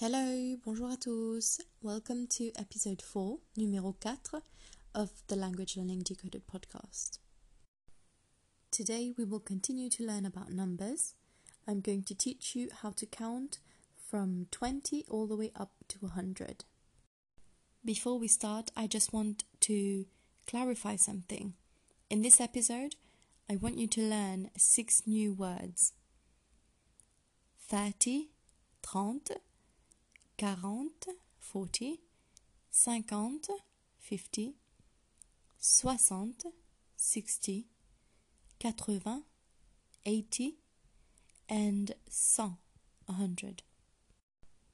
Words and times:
Hello, 0.00 0.56
bonjour 0.64 0.90
à 0.90 0.96
tous. 0.96 1.60
Welcome 1.80 2.26
to 2.26 2.50
episode 2.56 3.00
4, 3.00 3.38
numéro 3.56 3.94
4 4.02 4.42
of 4.92 5.22
the 5.28 5.36
Language 5.36 5.76
Learning 5.76 6.02
Decoded 6.02 6.42
podcast. 6.48 7.20
Today 8.72 9.14
we 9.16 9.24
will 9.24 9.38
continue 9.38 9.88
to 9.90 10.04
learn 10.04 10.26
about 10.26 10.50
numbers. 10.50 11.14
I'm 11.68 11.80
going 11.80 12.02
to 12.06 12.14
teach 12.14 12.56
you 12.56 12.70
how 12.82 12.90
to 12.90 13.06
count 13.06 13.60
from 13.94 14.48
20 14.50 15.04
all 15.08 15.28
the 15.28 15.36
way 15.36 15.52
up 15.54 15.70
to 15.86 15.98
100. 16.00 16.64
Before 17.84 18.18
we 18.18 18.26
start, 18.26 18.72
I 18.76 18.88
just 18.88 19.12
want 19.12 19.44
to 19.60 20.06
clarify 20.48 20.96
something. 20.96 21.54
In 22.10 22.22
this 22.22 22.40
episode, 22.40 22.96
I 23.48 23.54
want 23.54 23.78
you 23.78 23.86
to 23.86 24.00
learn 24.00 24.50
six 24.56 25.04
new 25.06 25.32
words 25.32 25.92
30, 27.68 28.30
30, 28.82 29.34
40, 30.36 31.12
40, 31.38 32.00
50, 32.70 33.54
50, 34.00 34.54
60, 35.56 36.50
60, 36.96 37.66
80, 38.64 39.22
80, 40.04 40.54
and 41.48 41.94
100, 42.10 42.56
100. 43.06 43.62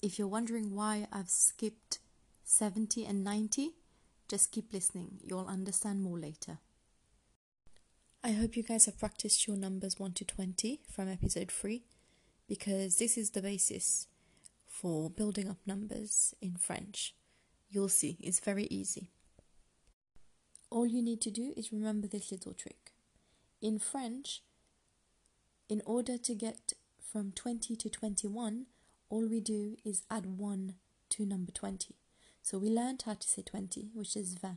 If 0.00 0.18
you're 0.18 0.26
wondering 0.26 0.74
why 0.74 1.06
I've 1.12 1.28
skipped 1.28 1.98
70 2.44 3.04
and 3.04 3.22
90, 3.22 3.72
just 4.28 4.50
keep 4.52 4.72
listening. 4.72 5.18
You'll 5.22 5.46
understand 5.46 6.02
more 6.02 6.18
later. 6.18 6.58
I 8.24 8.32
hope 8.32 8.56
you 8.56 8.62
guys 8.62 8.86
have 8.86 8.98
practiced 8.98 9.46
your 9.46 9.56
numbers 9.56 9.98
1 9.98 10.12
to 10.12 10.24
20 10.24 10.80
from 10.90 11.08
episode 11.10 11.50
3 11.50 11.82
because 12.48 12.96
this 12.96 13.18
is 13.18 13.30
the 13.30 13.42
basis 13.42 14.06
for 14.72 15.10
building 15.10 15.50
up 15.50 15.58
numbers 15.66 16.34
in 16.40 16.56
French. 16.56 17.14
You'll 17.68 17.90
see, 17.90 18.16
it's 18.20 18.40
very 18.40 18.64
easy. 18.64 19.10
All 20.70 20.86
you 20.86 21.02
need 21.02 21.20
to 21.20 21.30
do 21.30 21.52
is 21.56 21.72
remember 21.72 22.08
this 22.08 22.32
little 22.32 22.54
trick. 22.54 22.92
In 23.60 23.78
French, 23.78 24.42
in 25.68 25.82
order 25.84 26.16
to 26.16 26.34
get 26.34 26.72
from 27.12 27.32
20 27.32 27.76
to 27.76 27.90
21, 27.90 28.66
all 29.10 29.28
we 29.28 29.40
do 29.40 29.76
is 29.84 30.04
add 30.10 30.24
1 30.38 30.74
to 31.10 31.26
number 31.26 31.52
20. 31.52 31.94
So 32.40 32.58
we 32.58 32.70
learned 32.70 33.02
how 33.04 33.14
to 33.14 33.28
say 33.28 33.42
20, 33.42 33.90
which 33.94 34.16
is 34.16 34.34
20. 34.34 34.56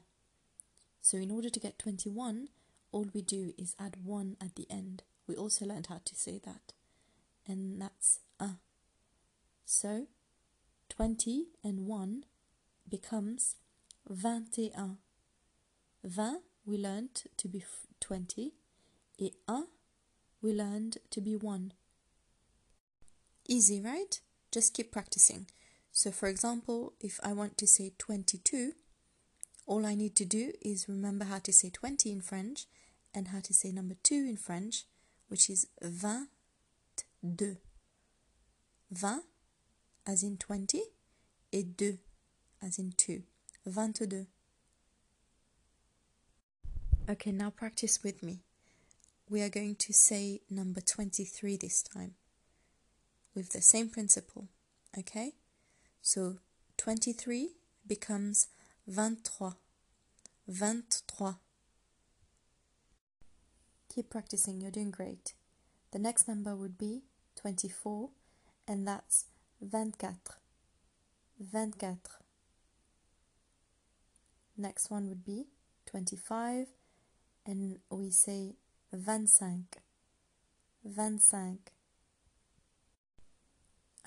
So 1.02 1.18
in 1.18 1.30
order 1.30 1.50
to 1.50 1.60
get 1.60 1.78
21, 1.78 2.48
all 2.94 3.08
we 3.14 3.22
do 3.22 3.54
is 3.58 3.76
add 3.78 3.98
1 4.02 4.38
at 4.42 4.56
the 4.56 4.66
end. 4.72 5.04
We 5.28 5.36
also 5.36 5.66
learned 5.66 5.88
how 5.88 6.00
to 6.06 6.16
say 6.16 6.40
that. 6.46 6.72
And 7.46 7.82
that's 7.82 8.22
un. 8.40 8.60
So 9.66 10.08
20 10.96 11.48
and 11.64 11.86
1 11.88 12.24
becomes 12.90 13.56
21. 14.08 14.98
20 16.02 16.38
we 16.66 16.78
learned 16.78 17.24
to 17.38 17.48
be 17.48 17.64
20 18.00 18.54
et 19.20 19.32
1 19.46 19.68
we 20.42 20.54
learned 20.54 20.98
to 21.10 21.20
be 21.20 21.36
1. 21.36 21.74
Easy, 23.48 23.82
right? 23.82 24.20
Just 24.52 24.74
keep 24.74 24.92
practicing. 24.92 25.48
So 25.92 26.12
for 26.12 26.28
example, 26.30 26.94
if 27.02 27.20
I 27.24 27.34
want 27.34 27.58
to 27.58 27.68
say 27.68 27.92
22, 27.98 28.74
all 29.66 29.86
I 29.86 29.96
need 29.96 30.16
to 30.16 30.26
do 30.26 30.54
is 30.62 30.88
remember 30.88 31.26
how 31.26 31.40
to 31.40 31.52
say 31.52 31.70
20 31.70 32.12
in 32.12 32.22
French 32.22 32.68
and 33.14 33.30
how 33.30 33.40
to 33.42 33.54
say 33.54 33.72
number 33.72 33.96
2 34.04 34.16
in 34.16 34.38
French, 34.38 34.86
which 35.28 35.50
is 35.50 35.68
22. 35.82 37.58
20 38.98 39.35
as 40.08 40.24
in 40.24 40.38
20 40.38 40.82
et 41.54 41.78
2 41.78 41.98
as 42.62 42.80
in 42.80 42.94
2. 42.98 43.24
22. 43.72 44.28
Okay, 47.10 47.32
now 47.32 47.50
practice 47.50 48.04
with 48.04 48.24
me. 48.24 48.40
We 49.30 49.42
are 49.42 49.50
going 49.50 49.76
to 49.76 49.94
say 49.94 50.42
number 50.50 50.82
23 50.82 51.58
this 51.58 51.82
time 51.82 52.14
with 53.36 53.52
the 53.52 53.62
same 53.62 53.90
principle. 53.90 54.48
Okay? 54.98 55.34
So 56.02 56.38
23 56.78 57.50
becomes 57.88 58.48
23. 58.92 59.52
23. 60.48 61.34
Keep 63.94 64.10
practicing, 64.10 64.60
you're 64.62 64.72
doing 64.72 64.92
great. 64.92 65.34
The 65.92 66.00
next 66.00 66.28
number 66.28 66.54
would 66.54 66.78
be 66.78 67.04
24, 67.38 68.10
and 68.68 68.86
that's 68.86 69.26
24. 69.70 70.16
24. 71.52 71.98
Next 74.58 74.90
one 74.90 75.10
would 75.10 75.26
be 75.26 75.48
25, 75.86 76.68
and 77.46 77.80
we 77.90 78.10
say 78.10 78.56
25. 78.92 79.60
25. 80.84 81.58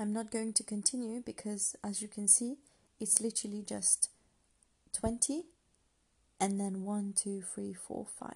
I'm 0.01 0.13
not 0.13 0.31
going 0.31 0.53
to 0.53 0.63
continue 0.63 1.21
because, 1.25 1.75
as 1.83 2.01
you 2.01 2.09
can 2.09 2.29
see, 2.29 2.59
it's 3.01 3.21
literally 3.21 3.65
just 3.67 4.11
20 4.93 5.45
and 6.41 6.61
then 6.61 6.85
1, 6.85 7.15
2, 7.17 7.43
3, 7.43 7.75
4, 7.75 8.07
5. 8.19 8.33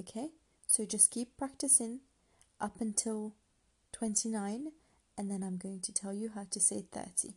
Okay? 0.00 0.30
So 0.66 0.86
just 0.86 1.10
keep 1.10 1.36
practicing 1.36 2.00
up 2.58 2.80
until 2.80 3.34
29 3.92 4.72
and 5.16 5.30
then 5.30 5.42
I'm 5.42 5.56
going 5.56 5.80
to 5.80 5.92
tell 5.92 6.14
you 6.14 6.30
how 6.34 6.46
to 6.50 6.60
say 6.60 6.84
30. 6.92 7.34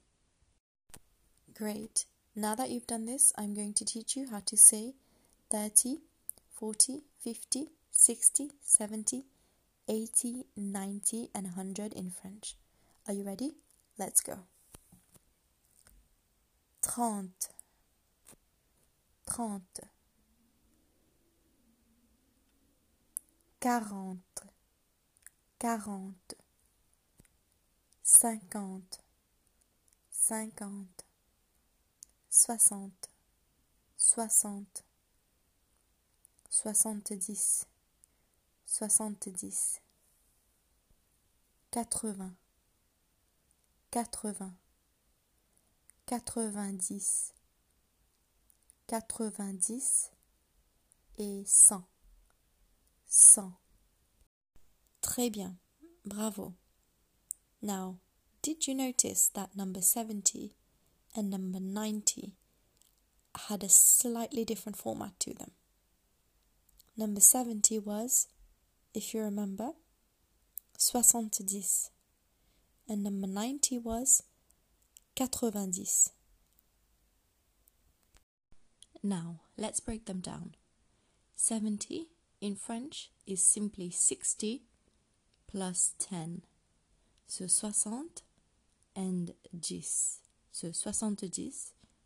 Great. 1.54 2.06
Now 2.36 2.56
that 2.56 2.70
you've 2.70 2.88
done 2.88 3.06
this, 3.06 3.32
I'm 3.38 3.54
going 3.54 3.74
to 3.76 3.86
teach 3.86 4.16
you 4.16 4.28
how 4.30 4.42
to 4.46 4.58
say 4.58 4.94
30, 5.52 6.00
40, 6.54 7.04
50, 7.24 7.68
60, 7.92 8.52
70, 8.62 9.26
80, 9.88 10.46
90, 10.58 11.30
and 11.34 11.46
100 11.46 11.94
in 11.94 12.10
French. 12.12 12.56
Are 13.08 13.14
you 13.14 13.24
ready? 13.24 13.54
Let's 13.98 14.20
go. 14.22 14.40
30, 16.82 17.32
30, 25.60 25.62
40, 25.62 25.62
40, 25.62 26.45
50, 28.08 29.02
50, 30.12 31.06
60, 32.30 33.10
60, 33.98 34.84
70, 36.52 37.66
70, 38.68 39.82
80, 41.72 42.36
80, 43.90 44.54
90, 46.06 47.34
90 48.86 50.12
et 51.18 51.44
100, 51.48 51.84
100. 53.08 53.52
Très 55.02 55.32
bien, 55.32 55.58
bravo. 56.06 56.54
Now, 57.66 57.96
did 58.44 58.68
you 58.68 58.76
notice 58.76 59.28
that 59.30 59.58
number 59.58 59.82
70 59.82 60.54
and 61.16 61.32
number 61.32 61.60
90 61.60 62.34
had 63.48 63.64
a 63.64 63.70
slightly 63.70 64.46
different 64.46 64.78
format 64.78 65.20
to 65.22 65.34
them? 65.34 65.50
Number 66.96 67.20
70 67.20 67.80
was, 67.80 68.28
if 68.94 69.16
you 69.16 69.24
remember, 69.24 69.72
70 70.78 71.64
and 72.88 73.04
number 73.04 73.26
90 73.26 73.80
was 73.80 74.22
90. 75.20 75.86
Now, 79.02 79.40
let's 79.58 79.80
break 79.80 80.06
them 80.06 80.20
down. 80.20 80.54
70 81.36 82.10
in 82.42 82.58
French 82.58 83.10
is 83.26 83.44
simply 83.44 83.90
60 83.90 84.62
plus 85.48 85.96
10. 85.98 86.44
So 87.28 87.48
60 87.48 87.90
and 88.96 89.34
10. 89.62 89.82
So 90.52 90.72
70 90.72 91.52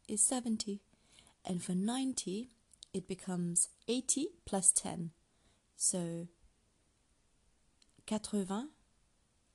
is 0.07 0.23
70. 0.23 0.79
And 1.45 1.63
for 1.63 1.73
90, 1.73 2.49
it 2.93 3.07
becomes 3.07 3.69
80 3.87 4.27
plus 4.45 4.71
10. 4.71 5.11
So 5.75 6.27
80 8.11 8.67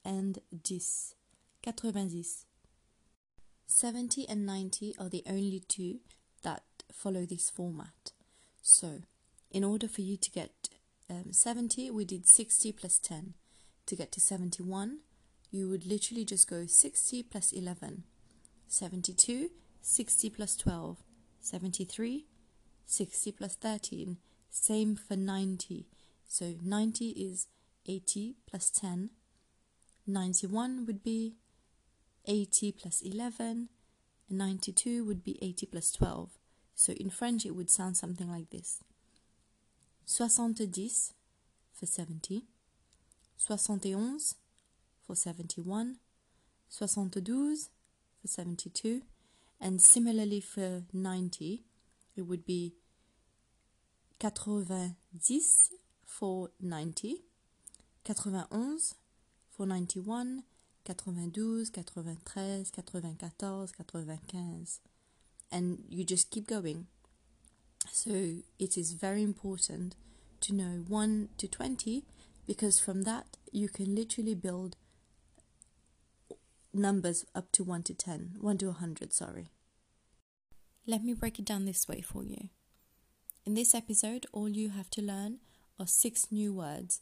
and 0.05 0.39
10. 0.63 0.93
90. 1.67 2.25
70 3.67 4.29
and 4.29 4.47
90 4.47 4.95
are 4.99 5.09
the 5.09 5.25
only 5.27 5.61
two 5.67 6.01
that 6.43 6.63
follow 6.93 7.25
this 7.25 7.51
format. 7.51 8.13
So, 8.63 9.01
in 9.51 9.65
order 9.65 9.89
for 9.89 10.03
you 10.03 10.17
to 10.17 10.31
get 10.31 10.69
um, 11.11 11.33
70, 11.33 11.91
we 11.91 12.05
did 12.05 12.29
60 12.29 12.73
plus 12.73 12.99
10. 12.99 13.35
To 13.87 13.97
get 13.97 14.13
to 14.13 14.21
71, 14.21 15.01
you 15.55 15.69
would 15.69 15.87
literally 15.87 16.25
just 16.25 16.51
go 16.51 16.67
60 16.67 17.23
plus 17.23 17.53
11, 17.53 18.03
72, 18.67 19.51
60 19.81 20.31
plus 20.31 20.57
12. 20.57 20.97
73, 21.41 22.27
60 22.87 23.33
plus 23.33 23.55
13. 23.55 24.17
Same 24.51 24.97
for 24.97 25.15
90. 25.15 25.87
So 26.27 26.55
90 26.61 27.11
is 27.11 27.47
80 27.87 28.35
plus 28.47 28.71
10. 28.71 29.11
91 30.07 30.87
would 30.87 31.05
be 31.05 31.35
80 32.27 32.73
plus 32.73 33.01
11. 33.03 33.69
And 34.29 34.39
92 34.39 35.05
would 35.05 35.23
be 35.23 35.39
80 35.41 35.67
plus 35.67 35.93
12. 35.93 36.31
So 36.75 36.95
in 36.95 37.11
French 37.11 37.47
it 37.47 37.55
would 37.55 37.71
sound 37.71 37.97
something 37.97 38.29
like 38.29 38.51
this. 38.51 38.83
70 40.05 40.71
for 41.73 41.87
70. 41.87 42.45
71 43.37 44.19
for 45.07 45.15
71. 45.15 45.97
72 46.69 47.57
for 48.21 48.29
72. 48.29 49.03
And 49.61 49.81
similarly 49.81 50.41
for 50.41 50.83
90, 50.93 51.65
it 52.17 52.23
would 52.23 52.45
be 52.45 52.75
90 54.23 54.95
for 56.07 56.51
90, 56.61 57.23
91 58.09 58.79
for 59.51 59.67
91, 59.67 60.43
92, 60.87 61.67
93, 61.75 62.67
94, 63.03 63.69
95. 63.87 64.79
And 65.53 65.79
you 65.89 66.05
just 66.05 66.31
keep 66.31 66.49
going. 66.49 66.87
So 67.93 68.37
it 68.59 68.77
is 68.77 68.93
very 68.93 69.23
important 69.23 69.97
to 70.41 70.55
know 70.55 70.85
1 70.89 71.29
to 71.39 71.49
20 71.49 72.05
because 72.47 72.81
from 72.81 73.03
that 73.03 73.37
you 73.53 73.69
can 73.69 73.95
literally 73.95 74.35
build 74.35 74.77
numbers 76.75 77.25
up 77.35 77.53
to 77.53 77.65
1 77.65 77.83
to 77.85 77.95
10, 77.95 78.37
1 78.41 78.59
to 78.59 78.67
100, 78.67 79.13
sorry. 79.13 79.49
Let 80.87 81.03
me 81.03 81.15
break 81.15 81.39
it 81.39 81.45
down 81.45 81.65
this 81.65 81.89
way 81.89 82.01
for 82.01 82.25
you. 82.25 82.49
In 83.47 83.55
this 83.55 83.75
episode, 83.75 84.27
all 84.33 84.49
you 84.49 84.71
have 84.71 84.91
to 84.91 85.03
learn 85.03 85.39
are 85.79 85.87
six 85.87 86.31
new 86.31 86.53
words 86.53 87.01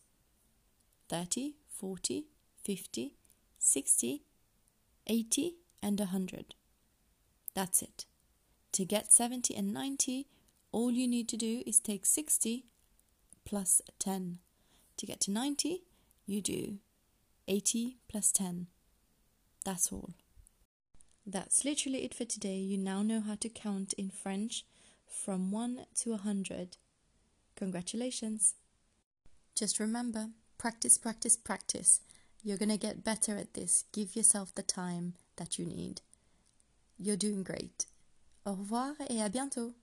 30, 1.08 1.54
40, 1.68 2.26
50, 2.64 3.16
60, 3.58 4.22
80, 5.06 5.54
and 5.82 5.98
100. 5.98 6.54
That's 7.54 7.82
it. 7.82 8.06
To 8.72 8.84
get 8.84 9.12
70 9.12 9.54
and 9.54 9.74
90, 9.74 10.26
all 10.70 10.90
you 10.90 11.06
need 11.06 11.28
to 11.28 11.36
do 11.36 11.62
is 11.66 11.78
take 11.80 12.06
60 12.06 12.64
plus 13.44 13.82
10. 13.98 14.38
To 14.96 15.06
get 15.06 15.20
to 15.22 15.30
90, 15.30 15.82
you 16.26 16.40
do 16.40 16.78
80 17.46 17.98
plus 18.08 18.32
10. 18.32 18.68
That's 19.64 19.92
all. 19.92 20.10
That's 21.26 21.64
literally 21.64 22.04
it 22.04 22.14
for 22.14 22.24
today. 22.24 22.56
You 22.56 22.78
now 22.78 23.02
know 23.02 23.20
how 23.20 23.36
to 23.36 23.48
count 23.48 23.92
in 23.94 24.10
French 24.10 24.64
from 25.06 25.52
1 25.52 25.86
to 26.00 26.10
100. 26.10 26.76
Congratulations! 27.54 28.54
Just 29.54 29.78
remember 29.78 30.30
practice, 30.58 30.98
practice, 30.98 31.36
practice. 31.36 32.00
You're 32.42 32.56
going 32.56 32.70
to 32.70 32.76
get 32.76 33.04
better 33.04 33.36
at 33.36 33.54
this. 33.54 33.84
Give 33.92 34.16
yourself 34.16 34.54
the 34.54 34.62
time 34.62 35.14
that 35.36 35.58
you 35.58 35.66
need. 35.66 36.00
You're 36.98 37.16
doing 37.16 37.42
great. 37.44 37.86
Au 38.44 38.54
revoir 38.54 38.94
et 39.08 39.18
à 39.18 39.30
bientôt! 39.30 39.74